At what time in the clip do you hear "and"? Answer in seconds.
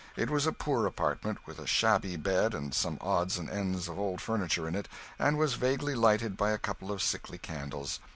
2.55-2.73, 3.37-3.47, 5.19-5.37